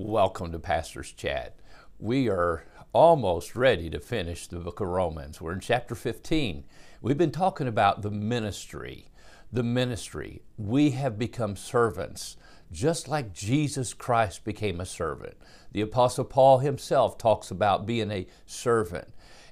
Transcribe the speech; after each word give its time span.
Welcome 0.00 0.52
to 0.52 0.60
Pastor's 0.60 1.10
Chat. 1.10 1.56
We 1.98 2.28
are 2.28 2.64
almost 2.92 3.56
ready 3.56 3.90
to 3.90 3.98
finish 3.98 4.46
the 4.46 4.60
book 4.60 4.78
of 4.78 4.86
Romans. 4.86 5.40
We're 5.40 5.54
in 5.54 5.58
chapter 5.58 5.96
15. 5.96 6.62
We've 7.02 7.18
been 7.18 7.32
talking 7.32 7.66
about 7.66 8.02
the 8.02 8.10
ministry. 8.12 9.10
The 9.52 9.64
ministry. 9.64 10.42
We 10.56 10.90
have 10.90 11.18
become 11.18 11.56
servants, 11.56 12.36
just 12.70 13.08
like 13.08 13.32
Jesus 13.32 13.92
Christ 13.92 14.44
became 14.44 14.80
a 14.80 14.86
servant. 14.86 15.36
The 15.72 15.80
Apostle 15.80 16.26
Paul 16.26 16.58
himself 16.58 17.18
talks 17.18 17.50
about 17.50 17.84
being 17.84 18.12
a 18.12 18.28
servant. 18.46 19.08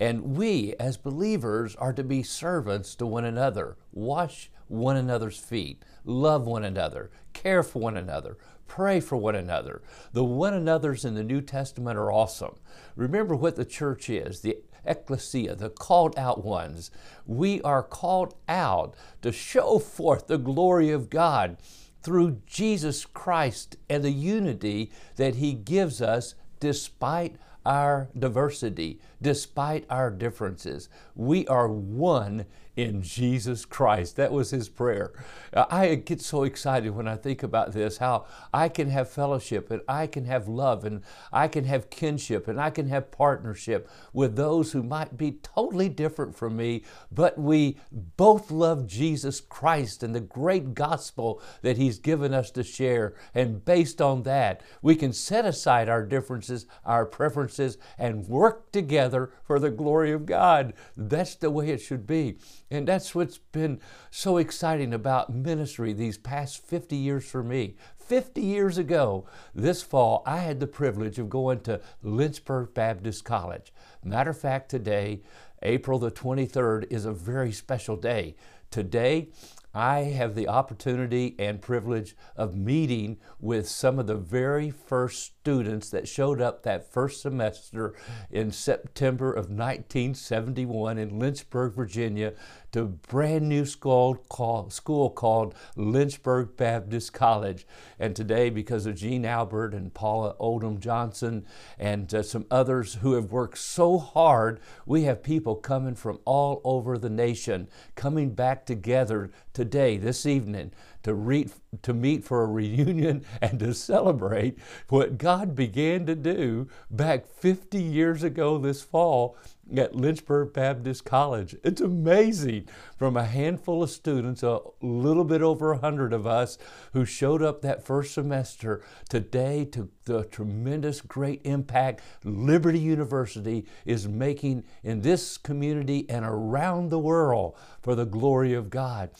And 0.00 0.38
we, 0.38 0.74
as 0.80 0.96
believers, 0.96 1.76
are 1.76 1.92
to 1.92 2.02
be 2.02 2.22
servants 2.22 2.94
to 2.94 3.04
one 3.04 3.26
another. 3.26 3.76
Wash 3.92 4.50
one 4.68 4.96
another's 4.96 5.36
feet, 5.36 5.82
love 6.04 6.46
one 6.46 6.64
another, 6.64 7.10
care 7.34 7.62
for 7.62 7.80
one 7.80 7.96
another, 7.96 8.38
pray 8.70 9.00
for 9.00 9.16
one 9.16 9.34
another. 9.34 9.82
The 10.12 10.22
one 10.22 10.54
another's 10.54 11.04
in 11.04 11.16
the 11.16 11.24
New 11.24 11.40
Testament 11.40 11.98
are 11.98 12.12
awesome. 12.12 12.54
Remember 12.94 13.34
what 13.34 13.56
the 13.56 13.64
church 13.64 14.08
is 14.08 14.42
the 14.42 14.58
ecclesia, 14.86 15.56
the 15.56 15.70
called 15.70 16.16
out 16.16 16.44
ones. 16.44 16.92
We 17.26 17.60
are 17.62 17.82
called 17.82 18.36
out 18.48 18.94
to 19.22 19.32
show 19.32 19.80
forth 19.80 20.28
the 20.28 20.38
glory 20.38 20.90
of 20.90 21.10
God 21.10 21.56
through 22.04 22.42
Jesus 22.46 23.04
Christ 23.04 23.76
and 23.88 24.04
the 24.04 24.12
unity 24.12 24.92
that 25.16 25.34
He 25.34 25.52
gives 25.52 26.00
us 26.00 26.36
despite 26.60 27.34
our 27.66 28.08
diversity, 28.16 29.00
despite 29.22 29.84
our 29.90 30.10
differences. 30.10 30.88
We 31.14 31.46
are 31.46 31.68
one 31.68 32.46
in 32.76 33.02
Jesus 33.02 33.64
Christ. 33.64 34.16
That 34.16 34.32
was 34.32 34.50
his 34.50 34.68
prayer. 34.68 35.12
Uh, 35.52 35.66
I 35.70 35.94
get 35.96 36.20
so 36.20 36.44
excited 36.44 36.90
when 36.90 37.08
I 37.08 37.16
think 37.16 37.42
about 37.42 37.72
this 37.72 37.98
how 37.98 38.26
I 38.54 38.68
can 38.68 38.88
have 38.90 39.10
fellowship 39.10 39.70
and 39.70 39.82
I 39.88 40.06
can 40.06 40.24
have 40.24 40.48
love 40.48 40.84
and 40.84 41.02
I 41.32 41.48
can 41.48 41.64
have 41.64 41.90
kinship 41.90 42.48
and 42.48 42.60
I 42.60 42.70
can 42.70 42.88
have 42.88 43.10
partnership 43.10 43.88
with 44.12 44.36
those 44.36 44.72
who 44.72 44.82
might 44.82 45.16
be 45.16 45.32
totally 45.42 45.88
different 45.88 46.34
from 46.34 46.56
me, 46.56 46.84
but 47.10 47.36
we 47.38 47.76
both 47.92 48.50
love 48.50 48.86
Jesus 48.86 49.40
Christ 49.40 50.02
and 50.02 50.14
the 50.14 50.20
great 50.20 50.74
gospel 50.74 51.42
that 51.62 51.76
he's 51.76 51.98
given 51.98 52.32
us 52.32 52.50
to 52.52 52.62
share. 52.62 53.14
And 53.34 53.64
based 53.64 54.00
on 54.00 54.22
that, 54.22 54.62
we 54.80 54.94
can 54.94 55.12
set 55.12 55.44
aside 55.44 55.88
our 55.88 56.06
differences, 56.06 56.66
our 56.84 57.04
preferences, 57.04 57.78
and 57.98 58.28
work 58.28 58.70
together 58.72 59.09
for 59.42 59.58
the 59.58 59.70
glory 59.70 60.12
of 60.12 60.26
God. 60.26 60.74
That's 60.96 61.34
the 61.34 61.50
way 61.50 61.70
it 61.70 61.80
should 61.80 62.06
be. 62.06 62.38
And 62.70 62.88
that's 62.88 63.14
what's 63.14 63.38
been 63.38 63.80
so 64.10 64.36
exciting 64.36 64.94
about 64.94 65.34
ministry 65.34 65.92
these 65.92 66.18
past 66.18 66.66
50 66.66 66.96
years 66.96 67.28
for 67.28 67.42
me. 67.42 67.76
50 67.98 68.40
years 68.40 68.76
ago, 68.76 69.24
this 69.54 69.82
fall, 69.82 70.22
I 70.26 70.38
had 70.38 70.58
the 70.58 70.66
privilege 70.66 71.18
of 71.18 71.30
going 71.30 71.60
to 71.60 71.80
Lynchburg 72.02 72.74
Baptist 72.74 73.24
College. 73.24 73.72
Matter 74.02 74.30
of 74.30 74.38
fact, 74.38 74.68
today, 74.68 75.22
April 75.62 75.98
the 75.98 76.10
23rd, 76.10 76.86
is 76.90 77.04
a 77.04 77.12
very 77.12 77.52
special 77.52 77.96
day. 77.96 78.34
Today, 78.70 79.28
I 79.72 80.00
have 80.00 80.34
the 80.34 80.48
opportunity 80.48 81.36
and 81.38 81.62
privilege 81.62 82.16
of 82.36 82.56
meeting 82.56 83.18
with 83.38 83.68
some 83.68 84.00
of 84.00 84.08
the 84.08 84.16
very 84.16 84.70
first 84.70 85.22
students 85.40 85.90
that 85.90 86.08
showed 86.08 86.40
up 86.40 86.64
that 86.64 86.92
first 86.92 87.22
semester 87.22 87.94
in 88.32 88.50
September 88.50 89.30
of 89.30 89.46
1971 89.46 90.98
in 90.98 91.18
Lynchburg, 91.18 91.74
Virginia, 91.74 92.32
to 92.72 92.82
a 92.82 92.86
brand 92.86 93.48
new 93.48 93.64
school 93.64 94.16
called, 94.28 94.72
school 94.72 95.08
called 95.10 95.54
Lynchburg 95.76 96.56
Baptist 96.56 97.12
College. 97.12 97.66
And 97.98 98.14
today, 98.14 98.50
because 98.50 98.86
of 98.86 98.96
Gene 98.96 99.24
Albert 99.24 99.72
and 99.72 99.94
Paula 99.94 100.34
Oldham 100.38 100.80
Johnson 100.80 101.46
and 101.78 102.12
uh, 102.12 102.22
some 102.22 102.46
others 102.50 102.94
who 102.94 103.14
have 103.14 103.32
worked 103.32 103.58
so 103.58 103.98
hard, 103.98 104.60
we 104.84 105.02
have 105.04 105.22
people 105.22 105.56
coming 105.56 105.94
from 105.94 106.18
all 106.24 106.60
over 106.64 106.98
the 106.98 107.10
nation 107.10 107.68
coming 107.94 108.34
back 108.34 108.66
together 108.66 109.30
today, 109.60 109.98
this 109.98 110.24
evening, 110.24 110.72
to, 111.02 111.12
re- 111.12 111.50
to 111.82 111.92
meet 111.92 112.24
for 112.24 112.42
a 112.42 112.46
reunion 112.46 113.22
and 113.42 113.58
to 113.58 113.74
celebrate 113.74 114.58
what 114.88 115.18
God 115.18 115.54
began 115.54 116.06
to 116.06 116.14
do 116.14 116.66
back 116.90 117.26
50 117.26 117.76
years 117.76 118.22
ago 118.22 118.56
this 118.56 118.80
fall 118.80 119.36
at 119.76 119.94
Lynchburg 119.94 120.52
Baptist 120.52 121.04
College. 121.04 121.56
It's 121.62 121.80
amazing 121.80 122.68
from 122.96 123.16
a 123.16 123.24
handful 123.24 123.82
of 123.82 123.90
students, 123.90 124.42
a 124.42 124.60
little 124.82 125.24
bit 125.24 125.42
over 125.42 125.72
100 125.72 126.12
of 126.12 126.26
us 126.26 126.58
who 126.92 127.04
showed 127.04 127.42
up 127.42 127.62
that 127.62 127.84
first 127.84 128.14
semester 128.14 128.82
today 129.08 129.64
to 129.66 129.90
the 130.04 130.24
tremendous 130.24 131.00
great 131.00 131.40
impact 131.44 132.02
Liberty 132.24 132.80
University 132.80 133.64
is 133.84 134.08
making 134.08 134.64
in 134.82 135.02
this 135.02 135.38
community 135.38 136.04
and 136.08 136.24
around 136.24 136.88
the 136.90 136.98
world 136.98 137.56
for 137.80 137.94
the 137.94 138.04
glory 138.04 138.52
of 138.52 138.70
God. 138.70 139.10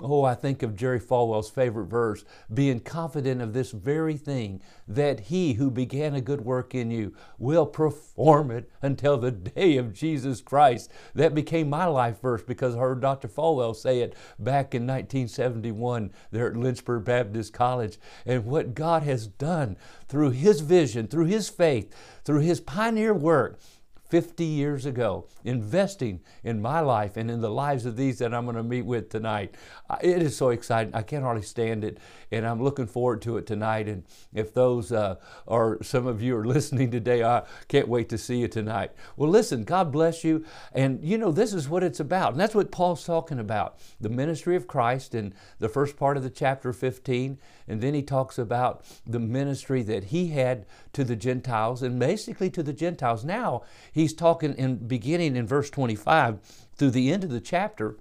Oh, 0.00 0.24
I 0.24 0.34
think 0.34 0.62
of 0.62 0.76
Jerry 0.76 1.00
Falwell's 1.00 1.48
favorite 1.50 1.86
verse 1.86 2.24
being 2.52 2.80
confident 2.80 3.40
of 3.40 3.52
this 3.52 3.70
very 3.70 4.16
thing, 4.16 4.60
that 4.86 5.20
he 5.20 5.54
who 5.54 5.70
began 5.70 6.14
a 6.14 6.20
good 6.20 6.42
work 6.42 6.74
in 6.74 6.90
you 6.90 7.14
will 7.38 7.66
perform 7.66 8.50
it 8.50 8.70
until 8.82 9.16
the 9.16 9.30
day 9.30 9.77
of 9.78 9.94
Jesus 9.94 10.40
Christ. 10.40 10.90
That 11.14 11.34
became 11.34 11.70
my 11.70 11.86
life 11.86 12.20
verse 12.20 12.42
because 12.42 12.76
I 12.76 12.80
heard 12.80 13.00
Dr. 13.00 13.28
Falwell 13.28 13.74
say 13.74 14.00
it 14.00 14.14
back 14.38 14.74
in 14.74 14.86
1971 14.86 16.12
there 16.30 16.48
at 16.48 16.56
Lynchburg 16.56 17.04
Baptist 17.04 17.52
College. 17.52 17.98
And 18.26 18.44
what 18.44 18.74
God 18.74 19.04
has 19.04 19.26
done 19.26 19.76
through 20.08 20.30
his 20.30 20.60
vision, 20.60 21.08
through 21.08 21.26
his 21.26 21.48
faith, 21.48 21.94
through 22.24 22.40
his 22.40 22.60
pioneer 22.60 23.14
work, 23.14 23.58
50 24.08 24.44
years 24.44 24.86
ago, 24.86 25.26
investing 25.44 26.20
in 26.42 26.62
my 26.62 26.80
life 26.80 27.16
and 27.16 27.30
in 27.30 27.40
the 27.40 27.50
lives 27.50 27.84
of 27.84 27.96
these 27.96 28.18
that 28.18 28.32
I'm 28.32 28.44
going 28.44 28.56
to 28.56 28.62
meet 28.62 28.86
with 28.86 29.10
tonight. 29.10 29.54
It 30.00 30.22
is 30.22 30.36
so 30.36 30.50
exciting. 30.50 30.94
I 30.94 31.02
can't 31.02 31.22
hardly 31.22 31.42
stand 31.42 31.84
it, 31.84 31.98
and 32.30 32.46
I'm 32.46 32.62
looking 32.62 32.86
forward 32.86 33.22
to 33.22 33.36
it 33.36 33.46
tonight. 33.46 33.88
And 33.88 34.04
if 34.32 34.54
those 34.54 34.92
uh, 34.92 35.16
or 35.46 35.82
some 35.82 36.06
of 36.06 36.22
you 36.22 36.36
are 36.36 36.46
listening 36.46 36.90
today, 36.90 37.22
I 37.22 37.44
can't 37.68 37.88
wait 37.88 38.08
to 38.10 38.18
see 38.18 38.38
you 38.38 38.48
tonight. 38.48 38.92
Well, 39.16 39.30
listen, 39.30 39.64
God 39.64 39.92
bless 39.92 40.24
you. 40.24 40.44
And 40.72 41.04
you 41.04 41.18
know, 41.18 41.32
this 41.32 41.52
is 41.52 41.68
what 41.68 41.82
it's 41.82 42.00
about. 42.00 42.32
And 42.32 42.40
that's 42.40 42.54
what 42.54 42.70
Paul's 42.70 43.04
talking 43.04 43.38
about 43.38 43.78
the 44.00 44.08
ministry 44.08 44.56
of 44.56 44.66
Christ 44.66 45.14
in 45.14 45.34
the 45.58 45.68
first 45.68 45.96
part 45.96 46.16
of 46.16 46.22
the 46.22 46.30
chapter 46.30 46.72
15. 46.72 47.38
And 47.66 47.80
then 47.80 47.94
he 47.94 48.02
talks 48.02 48.38
about 48.38 48.84
the 49.06 49.18
ministry 49.18 49.82
that 49.82 50.04
he 50.04 50.28
had 50.28 50.66
to 50.94 51.04
the 51.04 51.16
Gentiles 51.16 51.82
and 51.82 51.98
basically 51.98 52.50
to 52.50 52.62
the 52.62 52.72
Gentiles. 52.72 53.24
Now, 53.24 53.62
he's 53.98 54.14
talking 54.14 54.54
in 54.54 54.76
beginning 54.76 55.36
in 55.36 55.46
verse 55.46 55.70
25 55.70 56.38
through 56.76 56.90
the 56.90 57.12
end 57.12 57.24
of 57.24 57.30
the 57.30 57.40
chapter 57.40 57.96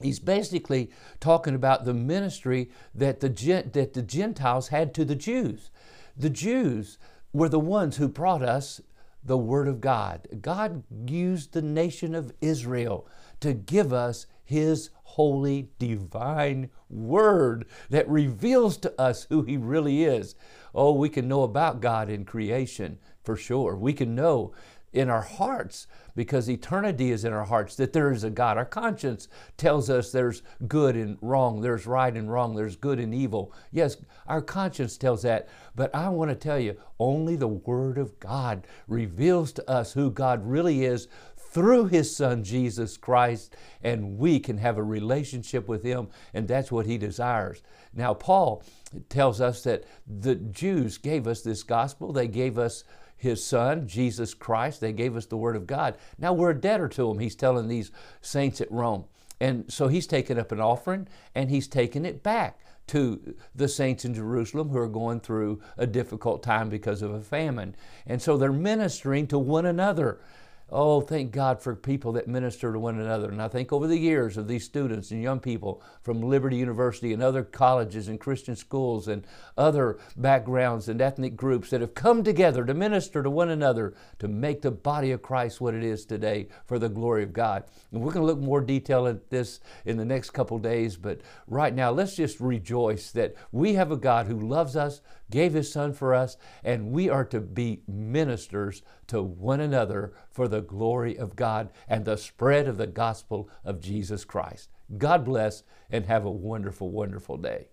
he's 0.00 0.18
basically 0.18 0.90
talking 1.20 1.54
about 1.54 1.84
the 1.84 1.94
ministry 1.94 2.70
that 2.94 3.20
the, 3.20 3.28
that 3.72 3.94
the 3.94 4.02
Gentiles 4.02 4.68
had 4.68 4.94
to 4.94 5.04
the 5.04 5.14
Jews. 5.14 5.70
The 6.16 6.30
Jews 6.30 6.98
were 7.32 7.48
the 7.48 7.60
ones 7.60 7.96
who 7.96 8.08
brought 8.08 8.42
us 8.42 8.80
the 9.22 9.36
Word 9.36 9.68
of 9.68 9.80
God. 9.80 10.28
God 10.40 10.84
used 11.08 11.52
the 11.52 11.62
nation 11.62 12.14
of 12.14 12.32
Israel 12.40 13.08
to 13.40 13.52
give 13.52 13.92
us 13.92 14.26
His 14.44 14.90
holy, 15.02 15.70
divine 15.78 16.70
Word 16.88 17.66
that 17.90 18.08
reveals 18.08 18.76
to 18.78 19.00
us 19.00 19.26
who 19.28 19.42
He 19.42 19.56
really 19.56 20.04
is. 20.04 20.36
Oh, 20.74 20.92
we 20.92 21.08
can 21.08 21.26
know 21.26 21.42
about 21.42 21.80
God 21.80 22.08
in 22.08 22.24
creation 22.24 22.98
for 23.24 23.36
sure. 23.36 23.76
We 23.76 23.92
can 23.92 24.14
know 24.14 24.52
in 24.92 25.10
our 25.10 25.22
hearts 25.22 25.86
because 26.14 26.48
eternity 26.48 27.10
is 27.12 27.24
in 27.24 27.32
our 27.32 27.44
hearts 27.44 27.76
that 27.76 27.92
there 27.92 28.10
is 28.10 28.24
a 28.24 28.30
God. 28.30 28.56
Our 28.56 28.64
conscience 28.64 29.28
tells 29.56 29.90
us 29.90 30.10
there's 30.10 30.42
good 30.66 30.96
and 30.96 31.18
wrong, 31.20 31.60
there's 31.60 31.86
right 31.86 32.14
and 32.14 32.32
wrong, 32.32 32.56
there's 32.56 32.76
good 32.76 32.98
and 32.98 33.14
evil. 33.14 33.52
Yes, 33.70 33.98
our 34.26 34.40
conscience 34.40 34.96
tells 34.96 35.22
that, 35.22 35.48
but 35.74 35.94
I 35.94 36.08
want 36.08 36.30
to 36.30 36.34
tell 36.34 36.58
you 36.58 36.76
only 36.98 37.36
the 37.36 37.46
Word 37.46 37.98
of 37.98 38.18
God 38.18 38.66
reveals 38.88 39.52
to 39.52 39.70
us 39.70 39.92
who 39.92 40.10
God 40.10 40.46
really 40.46 40.84
is 40.84 41.08
through 41.36 41.86
His 41.86 42.14
Son 42.14 42.42
Jesus 42.42 42.96
Christ, 42.96 43.54
and 43.82 44.18
we 44.18 44.40
can 44.40 44.58
have 44.58 44.78
a 44.78 44.82
relationship 44.82 45.68
with 45.68 45.82
Him, 45.82 46.08
and 46.34 46.48
that's 46.48 46.72
what 46.72 46.86
He 46.86 46.98
desires. 46.98 47.62
Now, 47.94 48.14
Paul 48.14 48.62
tells 49.08 49.40
us 49.40 49.62
that 49.64 49.84
the 50.06 50.34
Jews 50.34 50.98
gave 50.98 51.26
us 51.26 51.42
this 51.42 51.62
gospel, 51.62 52.12
they 52.12 52.28
gave 52.28 52.58
us 52.58 52.84
his 53.16 53.44
son, 53.44 53.88
Jesus 53.88 54.34
Christ. 54.34 54.80
They 54.80 54.92
gave 54.92 55.16
us 55.16 55.26
the 55.26 55.36
Word 55.36 55.56
of 55.56 55.66
God. 55.66 55.96
Now 56.18 56.32
we're 56.32 56.50
a 56.50 56.60
debtor 56.60 56.88
to 56.88 57.10
him, 57.10 57.18
he's 57.18 57.34
telling 57.34 57.68
these 57.68 57.90
saints 58.20 58.60
at 58.60 58.70
Rome. 58.70 59.04
And 59.40 59.70
so 59.70 59.88
he's 59.88 60.06
taken 60.06 60.38
up 60.38 60.52
an 60.52 60.60
offering 60.60 61.08
and 61.34 61.50
he's 61.50 61.68
taken 61.68 62.06
it 62.06 62.22
back 62.22 62.60
to 62.88 63.34
the 63.54 63.68
saints 63.68 64.04
in 64.04 64.14
Jerusalem 64.14 64.68
who 64.68 64.78
are 64.78 64.88
going 64.88 65.20
through 65.20 65.60
a 65.76 65.86
difficult 65.86 66.42
time 66.42 66.68
because 66.68 67.02
of 67.02 67.12
a 67.12 67.20
famine. 67.20 67.74
And 68.06 68.22
so 68.22 68.36
they're 68.36 68.52
ministering 68.52 69.26
to 69.28 69.38
one 69.38 69.66
another. 69.66 70.20
Oh, 70.68 71.00
thank 71.00 71.30
God 71.30 71.62
for 71.62 71.76
people 71.76 72.10
that 72.12 72.26
minister 72.26 72.72
to 72.72 72.78
one 72.80 72.98
another. 72.98 73.30
And 73.30 73.40
I 73.40 73.46
think 73.46 73.72
over 73.72 73.86
the 73.86 73.98
years 73.98 74.36
of 74.36 74.48
these 74.48 74.64
students 74.64 75.12
and 75.12 75.22
young 75.22 75.38
people 75.38 75.80
from 76.02 76.20
Liberty 76.20 76.56
University 76.56 77.12
and 77.12 77.22
other 77.22 77.44
colleges 77.44 78.08
and 78.08 78.18
Christian 78.18 78.56
schools 78.56 79.06
and 79.06 79.24
other 79.56 80.00
backgrounds 80.16 80.88
and 80.88 81.00
ethnic 81.00 81.36
groups 81.36 81.70
that 81.70 81.82
have 81.82 81.94
come 81.94 82.24
together 82.24 82.64
to 82.64 82.74
minister 82.74 83.22
to 83.22 83.30
one 83.30 83.48
another 83.48 83.94
to 84.18 84.26
make 84.26 84.62
the 84.62 84.72
body 84.72 85.12
of 85.12 85.22
Christ 85.22 85.60
what 85.60 85.72
it 85.72 85.84
is 85.84 86.04
today 86.04 86.48
for 86.64 86.80
the 86.80 86.88
glory 86.88 87.22
of 87.22 87.32
God. 87.32 87.62
And 87.92 88.02
we're 88.02 88.12
going 88.12 88.26
to 88.26 88.32
look 88.32 88.42
more 88.42 88.60
detail 88.60 89.06
at 89.06 89.30
this 89.30 89.60
in 89.84 89.96
the 89.96 90.04
next 90.04 90.30
couple 90.30 90.58
days, 90.58 90.96
but 90.96 91.20
right 91.46 91.72
now 91.72 91.92
let's 91.92 92.16
just 92.16 92.40
rejoice 92.40 93.12
that 93.12 93.36
we 93.52 93.74
have 93.74 93.92
a 93.92 93.96
God 93.96 94.26
who 94.26 94.40
loves 94.40 94.74
us, 94.74 95.00
gave 95.30 95.52
his 95.52 95.72
son 95.72 95.92
for 95.92 96.14
us, 96.14 96.36
and 96.62 96.90
we 96.90 97.08
are 97.08 97.24
to 97.24 97.40
be 97.40 97.82
ministers 97.86 98.82
to 99.08 99.22
one 99.22 99.60
another 99.60 100.12
for 100.30 100.48
the 100.48 100.62
glory 100.62 101.16
of 101.16 101.36
God 101.36 101.70
and 101.88 102.04
the 102.04 102.16
spread 102.16 102.68
of 102.68 102.78
the 102.78 102.86
gospel 102.86 103.50
of 103.64 103.80
Jesus 103.80 104.24
Christ. 104.24 104.70
God 104.98 105.24
bless 105.24 105.64
and 105.90 106.06
have 106.06 106.24
a 106.24 106.30
wonderful, 106.30 106.90
wonderful 106.90 107.36
day. 107.36 107.68